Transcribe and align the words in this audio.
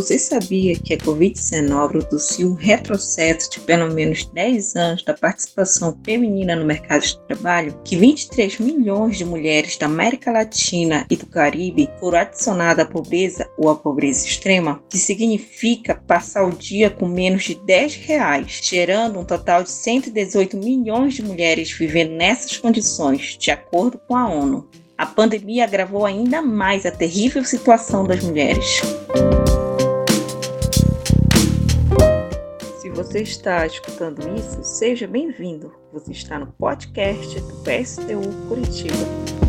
Você 0.00 0.18
sabia 0.18 0.74
que 0.76 0.94
a 0.94 0.96
Covid-19 0.96 1.88
produziu 1.90 2.48
um 2.48 2.54
retrocesso 2.54 3.50
de 3.50 3.60
pelo 3.60 3.92
menos 3.92 4.24
10 4.24 4.74
anos 4.74 5.04
da 5.04 5.12
participação 5.12 5.94
feminina 6.02 6.56
no 6.56 6.64
mercado 6.64 7.02
de 7.02 7.20
trabalho? 7.26 7.78
Que 7.84 7.96
23 7.96 8.60
milhões 8.60 9.18
de 9.18 9.26
mulheres 9.26 9.76
da 9.76 9.84
América 9.84 10.32
Latina 10.32 11.06
e 11.10 11.16
do 11.16 11.26
Caribe 11.26 11.90
foram 12.00 12.18
adicionadas 12.18 12.86
à 12.86 12.88
pobreza 12.88 13.46
ou 13.58 13.68
à 13.68 13.76
pobreza 13.76 14.26
extrema? 14.26 14.82
Que 14.88 14.96
significa 14.96 15.96
passar 16.06 16.46
o 16.46 16.56
dia 16.56 16.88
com 16.88 17.06
menos 17.06 17.42
de 17.44 17.54
10 17.56 17.96
reais, 17.96 18.58
gerando 18.62 19.20
um 19.20 19.24
total 19.24 19.62
de 19.62 19.70
118 19.70 20.56
milhões 20.56 21.12
de 21.12 21.22
mulheres 21.22 21.72
vivendo 21.72 22.12
nessas 22.12 22.56
condições, 22.56 23.36
de 23.38 23.50
acordo 23.50 24.00
com 24.08 24.16
a 24.16 24.26
ONU. 24.26 24.66
A 24.96 25.04
pandemia 25.04 25.64
agravou 25.64 26.06
ainda 26.06 26.40
mais 26.40 26.86
a 26.86 26.90
terrível 26.90 27.44
situação 27.44 28.04
das 28.04 28.22
mulheres. 28.22 28.80
Você 33.10 33.22
está 33.22 33.66
escutando 33.66 34.20
isso, 34.36 34.62
seja 34.62 35.04
bem-vindo. 35.04 35.74
Você 35.92 36.12
está 36.12 36.38
no 36.38 36.46
podcast 36.52 37.40
do 37.40 37.56
PSTU 37.64 38.20
Curitiba 38.48 39.40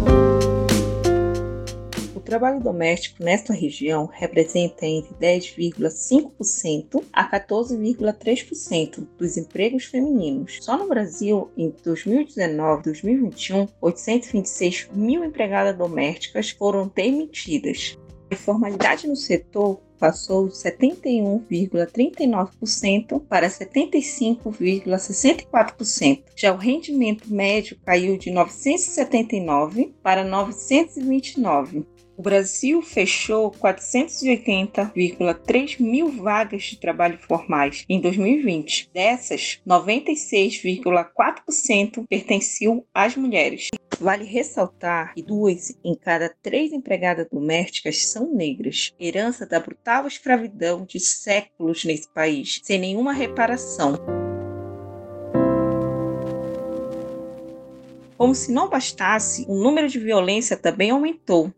trabalho 2.32 2.62
doméstico 2.62 3.22
nesta 3.22 3.52
região 3.54 4.06
representa 4.06 4.86
entre 4.86 5.14
10,5% 5.16 7.04
a 7.12 7.30
14,3% 7.30 9.06
dos 9.18 9.36
empregos 9.36 9.84
femininos. 9.84 10.60
Só 10.62 10.78
no 10.78 10.88
Brasil, 10.88 11.52
em 11.58 11.76
2019 11.84 12.80
e 12.80 12.84
2021, 12.86 13.68
826 13.82 14.88
mil 14.94 15.26
empregadas 15.26 15.78
domésticas 15.78 16.52
foram 16.52 16.90
demitidas. 16.96 17.98
A 18.32 18.36
informalidade 18.36 19.10
no 19.10 19.18
setor 19.18 19.82
passou 20.02 20.48
de 20.48 20.56
71,39% 20.56 23.22
para 23.30 23.48
75,64%. 23.48 26.24
Já 26.36 26.52
o 26.52 26.58
rendimento 26.58 27.32
médio 27.32 27.78
caiu 27.86 28.18
de 28.18 28.32
979 28.32 29.94
para 30.02 30.24
929. 30.24 31.86
O 32.18 32.24
Brasil 32.24 32.82
fechou 32.82 33.52
480,3 33.52 35.80
mil 35.80 36.10
vagas 36.10 36.64
de 36.64 36.78
trabalho 36.78 37.20
formais 37.20 37.86
em 37.88 38.02
2020. 38.02 38.90
Dessas, 38.94 39.62
96,4% 39.68 42.06
pertenciam 42.10 42.84
às 42.94 43.16
mulheres. 43.16 43.70
Vale 44.02 44.26
ressaltar 44.26 45.14
que 45.14 45.22
duas 45.22 45.78
em 45.84 45.94
cada 45.94 46.28
três 46.42 46.74
empregadas 46.74 47.28
domésticas 47.32 48.08
são 48.08 48.34
negras, 48.34 48.96
herança 49.00 49.46
da 49.46 49.60
brutal 49.60 50.08
escravidão 50.08 50.84
de 50.84 51.00
séculos 51.00 51.86
nesse 51.86 52.10
país, 52.10 52.62
sem 52.64 52.80
nenhuma 52.80 53.14
reparação. 53.14 53.94
Como 58.18 58.34
se 58.34 58.52
não 58.52 58.68
bastasse, 58.68 59.46
o 59.48 59.54
número 59.54 59.88
de 59.88 60.00
violência 60.00 60.58
também 60.58 60.90
aumentou. 60.90 61.54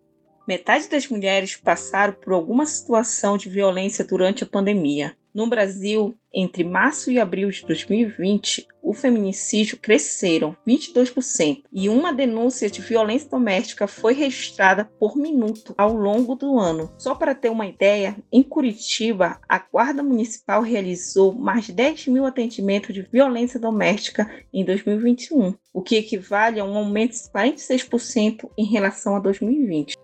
Metade 0.45 0.89
das 0.89 1.07
mulheres 1.07 1.55
passaram 1.55 2.11
por 2.11 2.33
alguma 2.33 2.65
situação 2.65 3.37
de 3.37 3.47
violência 3.47 4.03
durante 4.03 4.43
a 4.43 4.47
pandemia. 4.47 5.15
No 5.33 5.47
Brasil, 5.47 6.15
entre 6.31 6.63
março 6.63 7.09
e 7.09 7.19
abril 7.19 7.49
de 7.49 7.65
2020, 7.65 8.67
o 8.83 8.93
feminicídio 8.93 9.79
cresceram 9.79 10.55
22% 10.67 11.63
e 11.73 11.89
uma 11.89 12.13
denúncia 12.13 12.69
de 12.69 12.81
violência 12.81 13.29
doméstica 13.29 13.87
foi 13.87 14.13
registrada 14.13 14.85
por 14.99 15.17
minuto 15.17 15.73
ao 15.75 15.91
longo 15.91 16.35
do 16.35 16.59
ano. 16.59 16.91
Só 16.99 17.15
para 17.15 17.33
ter 17.33 17.49
uma 17.49 17.65
ideia, 17.65 18.15
em 18.31 18.43
Curitiba, 18.43 19.39
a 19.49 19.57
Guarda 19.57 20.03
Municipal 20.03 20.61
realizou 20.61 21.33
mais 21.33 21.65
de 21.65 21.71
10 21.71 22.07
mil 22.07 22.25
atendimentos 22.25 22.93
de 22.93 23.01
violência 23.01 23.59
doméstica 23.59 24.29
em 24.53 24.63
2021, 24.63 25.55
o 25.73 25.81
que 25.81 25.95
equivale 25.95 26.59
a 26.59 26.65
um 26.65 26.77
aumento 26.77 27.13
de 27.13 27.31
46% 27.31 28.49
em 28.55 28.65
relação 28.65 29.15
a 29.15 29.19
2020. 29.19 29.97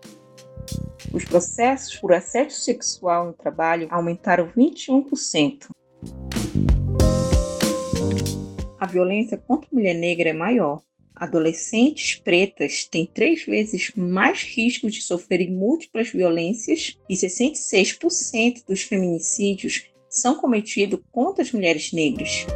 Os 1.12 1.24
processos 1.24 1.96
por 1.96 2.12
assédio 2.12 2.54
sexual 2.54 3.26
no 3.26 3.32
trabalho 3.32 3.88
aumentaram 3.90 4.50
21%. 4.56 5.68
A 8.78 8.86
violência 8.86 9.36
contra 9.36 9.68
a 9.70 9.74
mulher 9.74 9.94
negra 9.94 10.30
é 10.30 10.32
maior. 10.32 10.80
Adolescentes 11.14 12.14
pretas 12.14 12.84
têm 12.84 13.04
três 13.04 13.44
vezes 13.44 13.92
mais 13.94 14.42
risco 14.42 14.90
de 14.90 15.02
sofrerem 15.02 15.50
múltiplas 15.50 16.08
violências 16.10 16.96
e 17.08 17.14
66% 17.14 18.64
dos 18.66 18.82
feminicídios 18.82 19.90
são 20.08 20.36
cometidos 20.36 21.00
contra 21.12 21.42
as 21.42 21.52
mulheres 21.52 21.92
negras. 21.92 22.46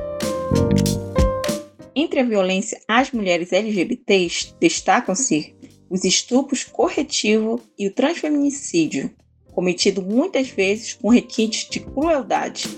Entre 1.94 2.20
a 2.20 2.24
violência 2.24 2.80
às 2.88 3.12
mulheres 3.12 3.52
LGBTs, 3.52 4.54
destacam-se 4.58 5.53
os 5.88 6.04
estupros 6.04 6.64
corretivo 6.64 7.60
e 7.78 7.86
o 7.86 7.92
transfeminicídio, 7.92 9.10
cometido 9.52 10.02
muitas 10.02 10.48
vezes 10.48 10.94
com 10.94 11.08
requintes 11.08 11.68
de 11.68 11.80
crueldade. 11.80 12.68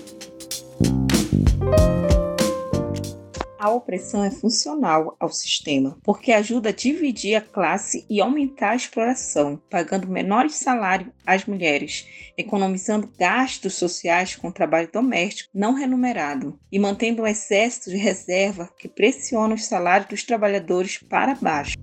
A 3.59 3.71
opressão 3.71 4.23
é 4.23 4.29
funcional 4.29 5.17
ao 5.19 5.29
sistema, 5.29 5.97
porque 6.03 6.31
ajuda 6.31 6.69
a 6.69 6.71
dividir 6.71 7.35
a 7.35 7.41
classe 7.41 8.05
e 8.07 8.21
aumentar 8.21 8.69
a 8.69 8.75
exploração, 8.75 9.59
pagando 9.69 10.07
menores 10.07 10.55
salários 10.55 11.09
às 11.25 11.45
mulheres, 11.45 12.07
economizando 12.37 13.11
gastos 13.17 13.73
sociais 13.73 14.35
com 14.35 14.51
trabalho 14.51 14.89
doméstico 14.93 15.49
não 15.53 15.73
remunerado 15.73 16.57
e 16.71 16.77
mantendo 16.77 17.23
um 17.23 17.27
exército 17.27 17.89
de 17.89 17.97
reserva 17.97 18.69
que 18.77 18.87
pressiona 18.87 19.55
os 19.55 19.65
salários 19.65 20.09
dos 20.09 20.23
trabalhadores 20.23 20.99
para 20.99 21.33
baixo. 21.33 21.75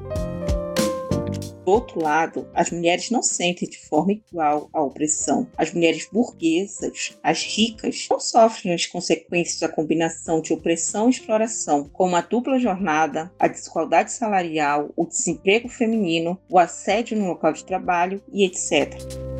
Do 1.64 1.72
outro 1.72 2.02
lado, 2.02 2.46
as 2.54 2.70
mulheres 2.70 3.10
não 3.10 3.22
sentem 3.22 3.68
de 3.68 3.78
forma 3.78 4.12
igual 4.12 4.68
a 4.72 4.82
opressão. 4.82 5.48
As 5.56 5.72
mulheres 5.72 6.06
burguesas, 6.12 7.16
as 7.22 7.42
ricas, 7.42 8.06
não 8.10 8.20
sofrem 8.20 8.74
as 8.74 8.86
consequências 8.86 9.60
da 9.60 9.68
combinação 9.68 10.40
de 10.40 10.52
opressão 10.52 11.06
e 11.06 11.10
exploração, 11.10 11.88
como 11.92 12.16
a 12.16 12.20
dupla 12.20 12.58
jornada, 12.58 13.32
a 13.38 13.48
desigualdade 13.48 14.12
salarial, 14.12 14.90
o 14.94 15.06
desemprego 15.06 15.68
feminino, 15.68 16.38
o 16.50 16.58
assédio 16.58 17.18
no 17.18 17.28
local 17.28 17.52
de 17.52 17.64
trabalho 17.64 18.22
e 18.30 18.44
etc. 18.44 19.33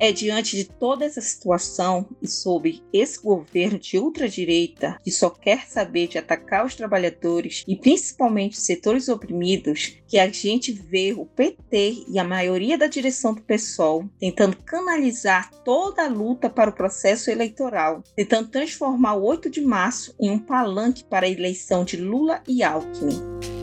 É 0.00 0.12
diante 0.12 0.56
de 0.56 0.64
toda 0.64 1.04
essa 1.04 1.20
situação 1.20 2.06
e 2.22 2.28
sob 2.28 2.80
esse 2.92 3.20
governo 3.20 3.78
de 3.78 3.98
ultradireita 3.98 4.96
que 5.02 5.10
só 5.10 5.28
quer 5.28 5.66
saber 5.66 6.06
de 6.06 6.18
atacar 6.18 6.64
os 6.64 6.76
trabalhadores 6.76 7.64
e 7.66 7.74
principalmente 7.74 8.56
os 8.56 8.64
setores 8.64 9.08
oprimidos 9.08 9.96
que 10.06 10.18
a 10.18 10.28
gente 10.28 10.72
vê 10.72 11.12
o 11.12 11.26
PT 11.26 12.04
e 12.08 12.18
a 12.18 12.24
maioria 12.24 12.78
da 12.78 12.86
direção 12.86 13.34
do 13.34 13.42
PSOL 13.42 14.08
tentando 14.20 14.56
canalizar 14.58 15.50
toda 15.64 16.04
a 16.04 16.08
luta 16.08 16.48
para 16.48 16.70
o 16.70 16.74
processo 16.74 17.30
eleitoral, 17.30 18.04
tentando 18.14 18.48
transformar 18.48 19.14
o 19.14 19.24
8 19.24 19.50
de 19.50 19.60
março 19.60 20.14
em 20.20 20.30
um 20.30 20.38
palanque 20.38 21.02
para 21.02 21.26
a 21.26 21.30
eleição 21.30 21.84
de 21.84 21.96
Lula 21.96 22.40
e 22.46 22.62
Alckmin. 22.62 23.57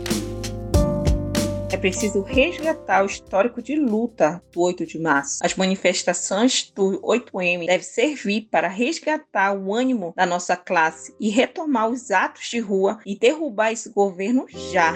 É 1.75 1.77
preciso 1.77 2.21
resgatar 2.21 3.03
o 3.03 3.05
histórico 3.05 3.61
de 3.61 3.75
luta 3.75 4.41
do 4.49 4.61
8 4.61 4.85
de 4.85 4.97
março. 4.97 5.39
As 5.43 5.55
manifestações 5.55 6.71
do 6.73 7.01
8M 7.01 7.65
devem 7.65 7.81
servir 7.81 8.47
para 8.49 8.69
resgatar 8.69 9.51
o 9.51 9.75
ânimo 9.75 10.13
da 10.15 10.25
nossa 10.25 10.55
classe 10.55 11.13
e 11.19 11.29
retomar 11.29 11.89
os 11.89 12.11
atos 12.11 12.47
de 12.47 12.59
rua 12.59 12.99
e 13.05 13.19
derrubar 13.19 13.73
esse 13.73 13.89
governo 13.89 14.45
já. 14.71 14.93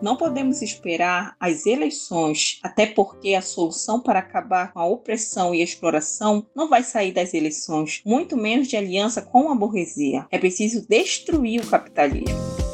Não 0.00 0.16
podemos 0.16 0.62
esperar 0.62 1.36
as 1.38 1.66
eleições, 1.66 2.58
até 2.62 2.86
porque 2.86 3.34
a 3.34 3.42
solução 3.42 4.00
para 4.00 4.20
acabar 4.20 4.72
com 4.72 4.78
a 4.78 4.86
opressão 4.86 5.54
e 5.54 5.60
a 5.60 5.64
exploração 5.64 6.46
não 6.54 6.66
vai 6.66 6.82
sair 6.82 7.12
das 7.12 7.34
eleições, 7.34 8.00
muito 8.06 8.38
menos 8.38 8.68
de 8.68 8.76
aliança 8.78 9.20
com 9.20 9.50
a 9.50 9.54
burguesia. 9.54 10.26
É 10.30 10.38
preciso 10.38 10.88
destruir 10.88 11.60
o 11.60 11.66
capitalismo. 11.66 12.69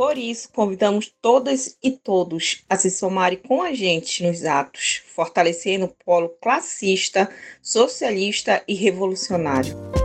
Por 0.00 0.16
isso, 0.16 0.48
convidamos 0.54 1.14
todas 1.20 1.76
e 1.82 1.90
todos 1.90 2.64
a 2.70 2.74
se 2.74 2.90
somarem 2.90 3.36
com 3.36 3.60
a 3.60 3.74
gente 3.74 4.26
nos 4.26 4.46
atos, 4.46 5.02
fortalecendo 5.06 5.84
o 5.84 5.94
polo 6.06 6.30
classista, 6.40 7.28
socialista 7.60 8.64
e 8.66 8.72
revolucionário 8.72 9.99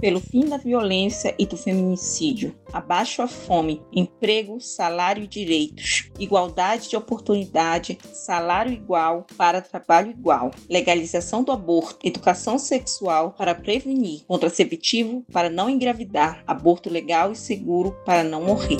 pelo 0.00 0.20
fim 0.20 0.46
da 0.46 0.56
violência 0.56 1.34
e 1.38 1.46
do 1.46 1.56
feminicídio, 1.56 2.54
abaixo 2.72 3.22
a 3.22 3.26
fome, 3.26 3.82
emprego, 3.92 4.60
salário 4.60 5.24
e 5.24 5.26
direitos, 5.26 6.10
igualdade 6.18 6.88
de 6.88 6.96
oportunidade, 6.96 7.98
salário 8.12 8.72
igual 8.72 9.26
para 9.36 9.60
trabalho 9.60 10.10
igual, 10.10 10.50
legalização 10.68 11.42
do 11.42 11.52
aborto, 11.52 12.06
educação 12.06 12.58
sexual 12.58 13.32
para 13.32 13.54
prevenir, 13.54 14.24
contraceptivo 14.26 15.24
para 15.32 15.50
não 15.50 15.68
engravidar, 15.68 16.42
aborto 16.46 16.88
legal 16.88 17.32
e 17.32 17.36
seguro 17.36 17.96
para 18.04 18.22
não 18.22 18.42
morrer. 18.42 18.78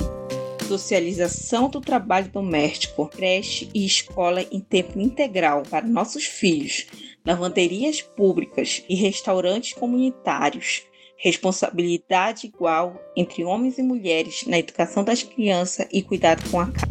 socialização 0.69 1.71
do 1.71 1.81
trabalho 1.81 2.31
doméstico, 2.31 3.09
creche 3.09 3.71
e 3.73 3.87
escola 3.87 4.43
em 4.53 4.61
tempo 4.61 5.01
integral 5.01 5.63
para 5.63 5.87
nossos 5.87 6.27
filhos, 6.27 6.87
lavanderias 7.25 8.03
públicas 8.03 8.85
e 8.87 8.95
restaurantes 8.95 9.73
comunitários, 9.73 10.83
responsabilidade 11.19 12.47
igual 12.47 12.95
entre 13.17 13.45
homens 13.45 13.77
e 13.77 13.83
mulheres 13.83 14.45
na 14.47 14.59
educação 14.59 15.03
das 15.03 15.23
crianças 15.23 15.87
e 15.93 16.01
cuidado 16.01 16.49
com 16.51 16.61
a 16.61 16.67
casa. 16.67 16.89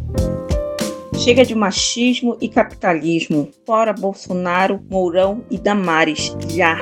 Chega 1.24 1.44
de 1.44 1.56
machismo 1.56 2.38
e 2.40 2.48
capitalismo. 2.48 3.50
Fora 3.66 3.92
Bolsonaro, 3.92 4.80
Mourão 4.90 5.44
e 5.50 5.58
Damares. 5.58 6.36
Já! 6.50 6.78